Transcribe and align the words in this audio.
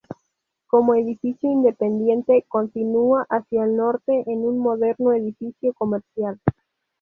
Como 0.65 0.95
edificio 0.95 1.51
independiente, 1.51 2.43
continúa 2.47 3.27
hacia 3.29 3.65
el 3.65 3.75
norte 3.77 4.23
en 4.25 4.47
un 4.47 4.57
moderno 4.57 5.13
edificio 5.13 5.75
comercial. 5.75 6.39